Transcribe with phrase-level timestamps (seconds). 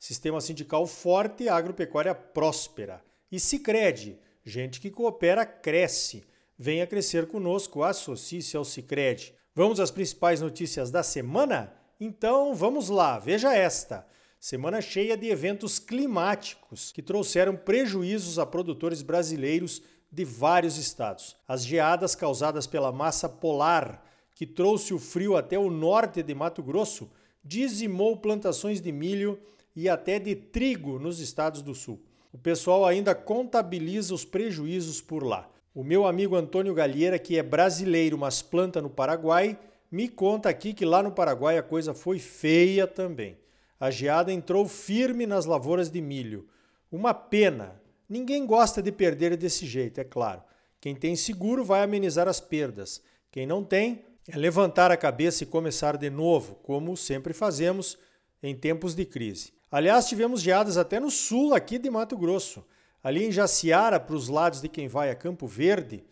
[0.00, 3.04] Sistema Sindical Forte Agropecuária Próspera.
[3.30, 6.24] E Sicredi, gente que coopera cresce.
[6.58, 9.34] Venha crescer conosco, associe-se ao Sicredi.
[9.54, 11.74] Vamos às principais notícias da semana?
[12.00, 14.06] Então vamos lá, veja esta.
[14.40, 21.36] Semana cheia de eventos climáticos que trouxeram prejuízos a produtores brasileiros de vários estados.
[21.46, 24.02] As geadas causadas pela massa polar,
[24.34, 27.10] que trouxe o frio até o norte de Mato Grosso,
[27.44, 29.38] dizimou plantações de milho
[29.80, 32.04] e até de trigo nos estados do sul.
[32.30, 35.50] O pessoal ainda contabiliza os prejuízos por lá.
[35.74, 39.58] O meu amigo Antônio Galheira, que é brasileiro, mas planta no Paraguai,
[39.90, 43.38] me conta aqui que lá no Paraguai a coisa foi feia também.
[43.78, 46.46] A geada entrou firme nas lavouras de milho.
[46.92, 47.80] Uma pena.
[48.06, 50.42] Ninguém gosta de perder desse jeito, é claro.
[50.78, 53.02] Quem tem seguro vai amenizar as perdas.
[53.32, 57.96] Quem não tem, é levantar a cabeça e começar de novo, como sempre fazemos
[58.42, 59.58] em tempos de crise.
[59.70, 62.64] Aliás, tivemos geadas até no sul aqui de Mato Grosso.
[63.00, 66.02] Ali em Jaciara, para os lados de quem vai a Campo Verde,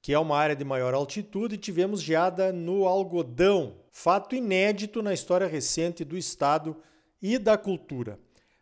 [0.00, 5.46] que é uma área de maior altitude, tivemos geada no algodão, fato inédito na história
[5.46, 6.74] recente do estado
[7.20, 8.18] e da cultura.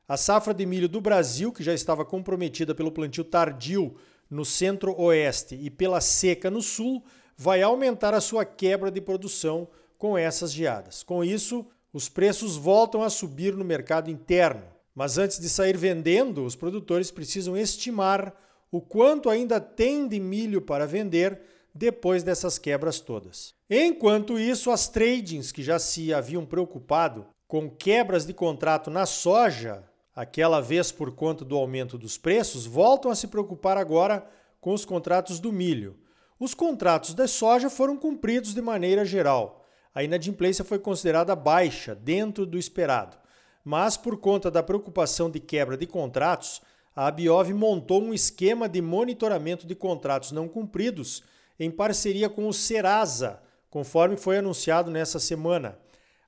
[0.08, 3.94] A safra de milho do Brasil, que já estava comprometida pelo plantio tardio
[4.28, 7.04] no centro-oeste e pela seca no sul,
[7.36, 11.04] vai aumentar a sua quebra de produção com essas geadas.
[11.04, 14.64] Com isso, os preços voltam a subir no mercado interno.
[14.94, 18.34] Mas antes de sair vendendo, os produtores precisam estimar
[18.70, 21.40] o quanto ainda tem de milho para vender
[21.74, 23.54] depois dessas quebras todas.
[23.68, 29.84] Enquanto isso, as tradings que já se haviam preocupado com quebras de contrato na soja,
[30.14, 34.24] aquela vez por conta do aumento dos preços, voltam a se preocupar agora
[34.60, 35.98] com os contratos do milho.
[36.38, 39.59] Os contratos da soja foram cumpridos de maneira geral.
[39.94, 43.20] A inadimplência foi considerada baixa, dentro do esperado
[43.64, 46.62] mas por conta da preocupação de quebra de contratos,
[46.94, 51.22] a Abiov montou um esquema de monitoramento de contratos não cumpridos
[51.58, 55.78] em parceria com o Serasa, conforme foi anunciado nessa semana.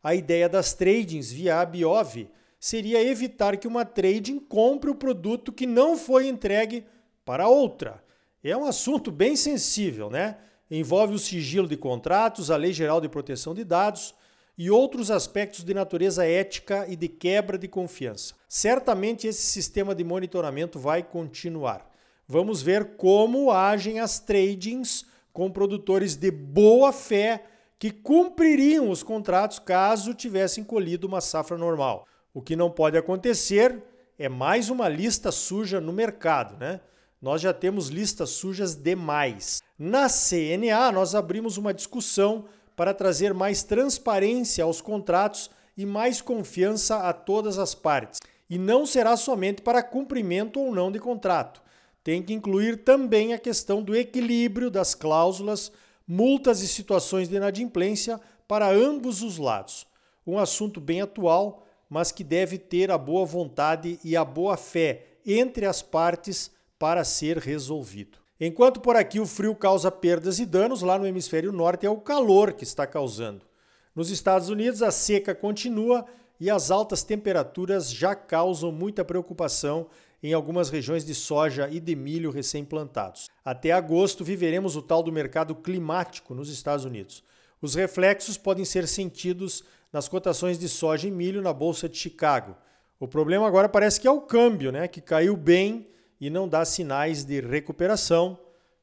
[0.03, 2.29] A ideia das tradings via Abiov
[2.61, 6.85] seria evitar que uma trading compre o produto que não foi entregue
[7.25, 8.03] para outra.
[8.45, 10.37] É um assunto bem sensível, né?
[10.75, 14.15] Envolve o sigilo de contratos, a Lei Geral de Proteção de Dados,
[14.57, 18.33] e outros aspectos de natureza ética e de quebra de confiança.
[18.49, 21.87] Certamente esse sistema de monitoramento vai continuar.
[22.27, 27.45] Vamos ver como agem as tradings com produtores de boa fé
[27.79, 32.07] que cumpririam os contratos caso tivessem colhido uma safra normal.
[32.33, 33.83] O que não pode acontecer
[34.19, 36.81] é mais uma lista suja no mercado, né?
[37.23, 39.63] Nós já temos listas sujas demais.
[39.79, 46.97] Na CNA, nós abrimos uma discussão para trazer mais transparência aos contratos e mais confiança
[46.97, 48.19] a todas as partes.
[48.51, 51.63] E não será somente para cumprimento ou não de contrato.
[52.03, 55.71] Tem que incluir também a questão do equilíbrio das cláusulas,
[56.05, 59.87] multas e situações de inadimplência para ambos os lados.
[60.27, 65.07] Um assunto bem atual, mas que deve ter a boa vontade e a boa fé
[65.25, 66.51] entre as partes
[66.83, 68.19] para ser resolvido.
[68.41, 72.01] Enquanto por aqui o frio causa perdas e danos, lá no hemisfério norte é o
[72.01, 73.47] calor que está causando.
[73.95, 76.05] Nos Estados Unidos, a seca continua
[76.41, 79.87] e as altas temperaturas já causam muita preocupação
[80.21, 83.31] em algumas regiões de soja e de milho recém-plantados.
[83.45, 87.23] Até agosto viveremos o tal do mercado climático nos Estados Unidos.
[87.61, 89.63] Os reflexos podem ser sentidos
[89.93, 92.57] nas cotações de soja e milho na bolsa de Chicago.
[92.99, 95.93] O problema agora parece que é o câmbio, né, que caiu bem
[96.23, 98.39] e não dá sinais de recuperação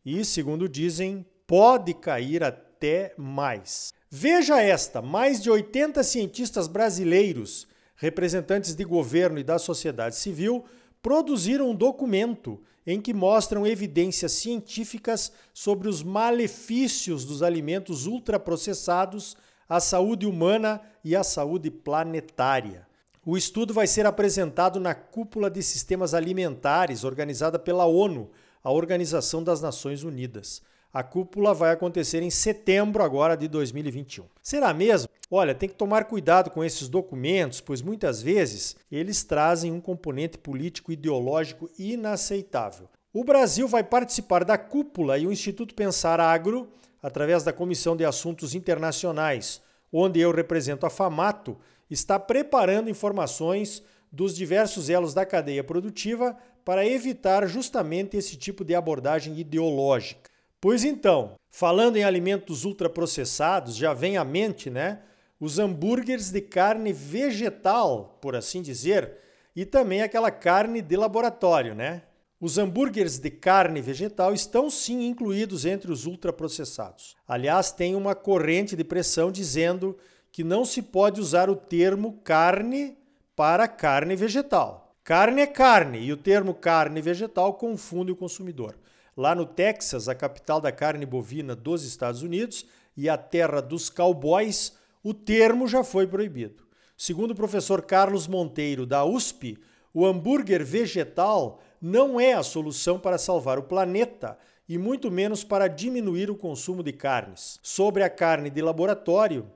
[0.06, 3.94] e, segundo dizem, pode cair até mais.
[4.12, 7.66] Veja esta: mais de 80 cientistas brasileiros,
[7.96, 10.66] representantes de governo e da sociedade civil,
[11.02, 19.38] produziram um documento em que mostram evidências científicas sobre os malefícios dos alimentos ultraprocessados
[19.70, 22.89] à saúde humana e à saúde planetária.
[23.32, 28.32] O estudo vai ser apresentado na Cúpula de Sistemas Alimentares, organizada pela ONU,
[28.64, 30.64] a Organização das Nações Unidas.
[30.92, 34.26] A cúpula vai acontecer em setembro agora de 2021.
[34.42, 35.08] Será mesmo?
[35.30, 40.40] Olha, tem que tomar cuidado com esses documentos, pois muitas vezes eles trazem um componente
[40.40, 42.90] político ideológico inaceitável.
[43.14, 46.68] O Brasil vai participar da cúpula e o Instituto Pensar Agro,
[47.00, 49.62] através da Comissão de Assuntos Internacionais,
[49.94, 51.60] onde eu represento a FAMATO,
[51.90, 58.76] está preparando informações dos diversos elos da cadeia produtiva para evitar justamente esse tipo de
[58.76, 60.30] abordagem ideológica.
[60.62, 65.00] Pois então, falando em alimentos ultraprocessados, já vem à mente, né?
[65.40, 69.14] Os hambúrgueres de carne vegetal, por assim dizer,
[69.56, 72.04] e também aquela carne de laboratório, né?
[72.42, 77.16] Os hambúrgueres de carne vegetal estão sim incluídos entre os ultraprocessados.
[77.28, 79.98] Aliás, tem uma corrente de pressão dizendo
[80.32, 82.98] que não se pode usar o termo carne
[83.36, 84.96] para carne vegetal.
[85.04, 88.76] Carne é carne e o termo carne vegetal confunde o consumidor.
[89.18, 92.66] Lá no Texas, a capital da carne bovina dos Estados Unidos
[92.96, 94.74] e a terra dos cowboys,
[95.04, 96.64] o termo já foi proibido.
[96.96, 99.58] Segundo o professor Carlos Monteiro, da USP,
[99.94, 104.38] o hambúrguer vegetal não é a solução para salvar o planeta
[104.68, 107.60] e muito menos para diminuir o consumo de carnes.
[107.64, 109.50] Sobre a carne de laboratório,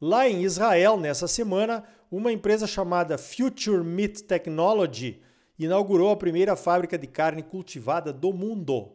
[0.00, 5.20] lá em Israel, nessa semana, uma empresa chamada Future Meat Technology
[5.58, 8.92] inaugurou a primeira fábrica de carne cultivada do mundo.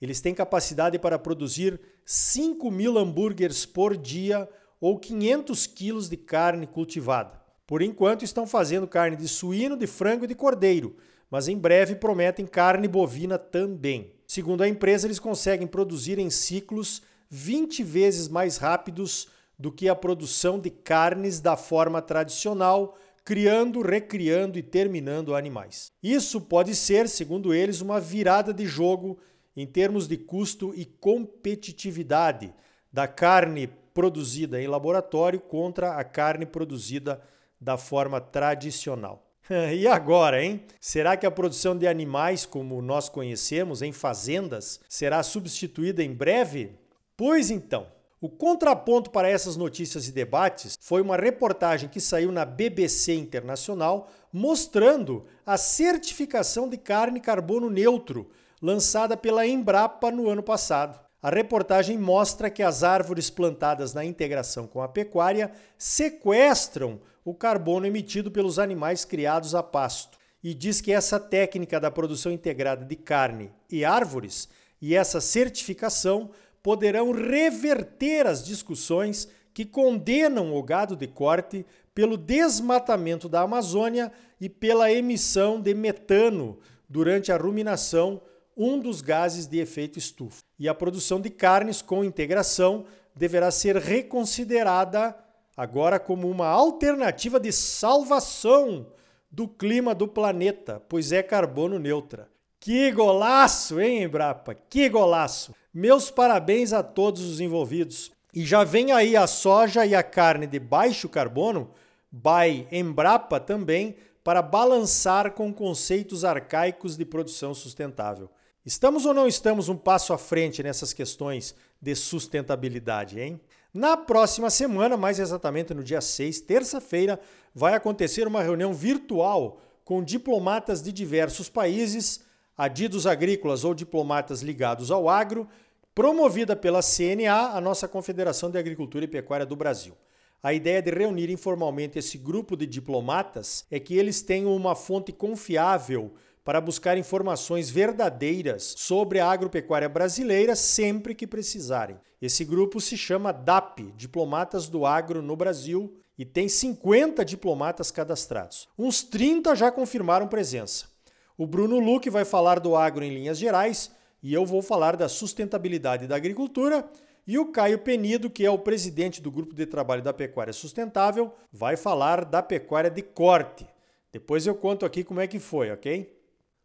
[0.00, 4.48] Eles têm capacidade para produzir 5 mil hambúrgueres por dia
[4.80, 7.40] ou 500 quilos de carne cultivada.
[7.66, 10.96] Por enquanto, estão fazendo carne de suíno, de frango e de cordeiro,
[11.30, 14.12] mas em breve prometem carne bovina também.
[14.26, 17.00] Segundo a empresa, eles conseguem produzir em ciclos
[17.30, 19.28] 20 vezes mais rápidos
[19.58, 25.90] do que a produção de carnes da forma tradicional, criando, recriando e terminando animais.
[26.02, 29.18] Isso pode ser, segundo eles, uma virada de jogo
[29.56, 32.52] em termos de custo e competitividade
[32.92, 37.22] da carne produzida em laboratório contra a carne produzida
[37.60, 39.32] da forma tradicional.
[39.74, 40.64] e agora, hein?
[40.80, 46.72] Será que a produção de animais, como nós conhecemos em fazendas, será substituída em breve?
[47.16, 47.86] Pois então,
[48.22, 54.08] o contraponto para essas notícias e debates foi uma reportagem que saiu na BBC Internacional
[54.32, 58.30] mostrando a certificação de carne carbono neutro
[58.62, 61.00] lançada pela Embrapa no ano passado.
[61.20, 67.86] A reportagem mostra que as árvores plantadas na integração com a pecuária sequestram o carbono
[67.86, 72.94] emitido pelos animais criados a pasto e diz que essa técnica da produção integrada de
[72.94, 74.48] carne e árvores
[74.80, 76.30] e essa certificação
[76.62, 84.10] poderão reverter as discussões que condenam o gado de corte pelo desmatamento da Amazônia
[84.40, 88.22] e pela emissão de metano durante a ruminação
[88.56, 90.42] um dos gases de efeito estufa.
[90.58, 92.84] E a produção de carnes com integração
[93.14, 95.16] deverá ser reconsiderada
[95.56, 98.86] agora como uma alternativa de salvação
[99.30, 102.28] do clima do planeta, pois é carbono neutra.
[102.60, 104.54] Que golaço, hein, Embrapa?
[104.54, 105.54] Que golaço!
[105.74, 108.12] Meus parabéns a todos os envolvidos.
[108.34, 111.70] E já vem aí a soja e a carne de baixo carbono,
[112.10, 118.30] by Embrapa também, para balançar com conceitos arcaicos de produção sustentável.
[118.64, 123.40] Estamos ou não estamos um passo à frente nessas questões de sustentabilidade, hein?
[123.74, 127.18] Na próxima semana, mais exatamente no dia 6, terça-feira,
[127.54, 132.20] vai acontecer uma reunião virtual com diplomatas de diversos países,
[132.56, 135.48] adidos agrícolas ou diplomatas ligados ao agro,
[135.94, 139.94] promovida pela CNA, a nossa Confederação de Agricultura e Pecuária do Brasil.
[140.42, 145.12] A ideia de reunir informalmente esse grupo de diplomatas é que eles tenham uma fonte
[145.12, 151.96] confiável para buscar informações verdadeiras sobre a agropecuária brasileira sempre que precisarem.
[152.20, 158.68] Esse grupo se chama DAP, Diplomatas do Agro no Brasil, e tem 50 diplomatas cadastrados.
[158.78, 160.91] Uns 30 já confirmaram presença.
[161.36, 163.90] O Bruno Luque vai falar do agro em linhas gerais
[164.22, 166.88] e eu vou falar da sustentabilidade da agricultura.
[167.26, 171.32] E o Caio Penido, que é o presidente do grupo de trabalho da pecuária sustentável,
[171.52, 173.66] vai falar da pecuária de corte.
[174.12, 176.12] Depois eu conto aqui como é que foi, ok?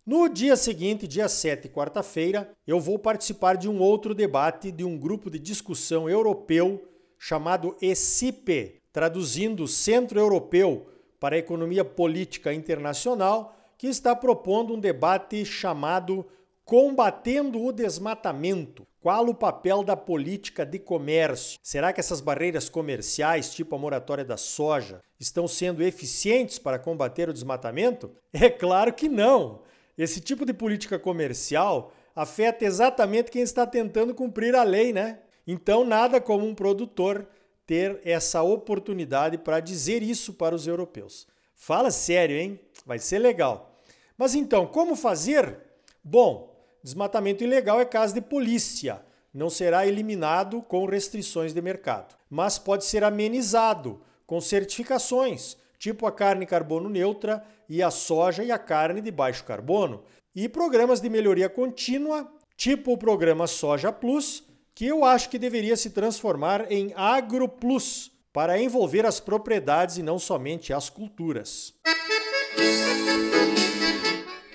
[0.05, 4.97] No dia seguinte, dia 7, quarta-feira, eu vou participar de um outro debate de um
[4.97, 6.87] grupo de discussão europeu
[7.19, 10.87] chamado ECIPE, traduzindo Centro Europeu
[11.19, 16.25] para a Economia Política Internacional, que está propondo um debate chamado
[16.65, 18.85] Combatendo o Desmatamento.
[18.99, 21.57] Qual o papel da política de comércio?
[21.63, 27.29] Será que essas barreiras comerciais, tipo a moratória da soja, estão sendo eficientes para combater
[27.29, 28.11] o desmatamento?
[28.33, 29.61] É claro que não!
[29.97, 35.19] Esse tipo de política comercial afeta exatamente quem está tentando cumprir a lei, né?
[35.47, 37.27] Então, nada como um produtor
[37.65, 41.27] ter essa oportunidade para dizer isso para os europeus.
[41.57, 42.59] Fala sério, hein?
[42.85, 43.75] Vai ser legal.
[44.15, 45.59] Mas então, como fazer?
[46.03, 49.01] Bom, desmatamento ilegal é caso de polícia.
[49.33, 56.11] Não será eliminado com restrições de mercado, mas pode ser amenizado com certificações, tipo a
[56.11, 60.03] carne carbono neutra e a soja e a carne de baixo carbono,
[60.35, 65.75] e programas de melhoria contínua, tipo o programa Soja Plus, que eu acho que deveria
[65.75, 71.73] se transformar em Agro Plus para envolver as propriedades e não somente as culturas.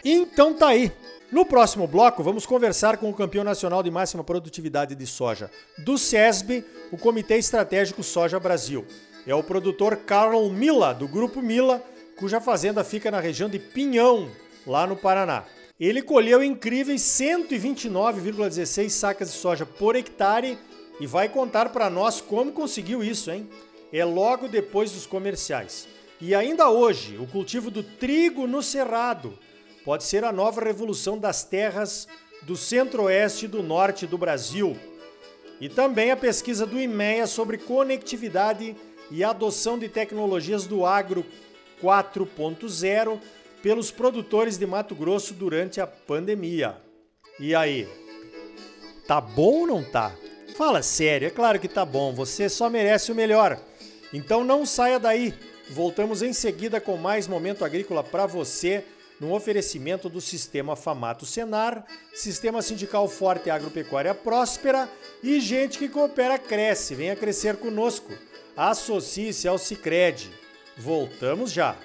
[0.04, 0.92] Então tá aí.
[1.30, 5.96] No próximo bloco, vamos conversar com o campeão nacional de máxima produtividade de soja do
[5.96, 8.84] SESB, o Comitê Estratégico Soja Brasil.
[9.26, 11.82] É o produtor Carl Mila, do Grupo Mila,
[12.18, 14.28] cuja fazenda fica na região de Pinhão,
[14.66, 15.44] lá no Paraná.
[15.80, 20.58] Ele colheu incríveis 129,16 sacas de soja por hectare
[21.02, 23.50] e vai contar para nós como conseguiu isso, hein?
[23.92, 25.88] É logo depois dos comerciais.
[26.20, 29.36] E ainda hoje, o cultivo do trigo no cerrado
[29.84, 32.06] pode ser a nova revolução das terras
[32.42, 34.78] do centro-oeste e do norte do Brasil.
[35.60, 38.76] E também a pesquisa do IMEA sobre conectividade
[39.10, 41.26] e adoção de tecnologias do agro
[41.82, 43.18] 4.0
[43.60, 46.76] pelos produtores de Mato Grosso durante a pandemia.
[47.40, 47.88] E aí?
[49.08, 50.14] Tá bom ou não tá?
[50.64, 53.58] Fala sério, é claro que tá bom, você só merece o melhor.
[54.12, 55.34] Então não saia daí.
[55.68, 58.84] Voltamos em seguida com mais momento agrícola para você,
[59.18, 64.88] no oferecimento do Sistema Famato Senar, Sistema Sindical Forte e Agropecuária Próspera
[65.20, 66.94] e gente que coopera cresce.
[66.94, 68.12] Venha crescer conosco.
[68.56, 70.30] Associe-se ao Sicredi.
[70.76, 71.76] Voltamos já.